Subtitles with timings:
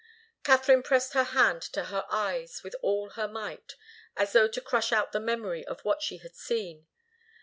[0.43, 3.75] Katharine pressed her hand to her eyes with all her might,
[4.17, 6.87] as though to crush out the memory of what she had seen.